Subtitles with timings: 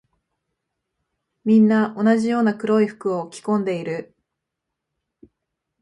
[1.45, 4.15] みんな同じような黒い服を着込んでいる。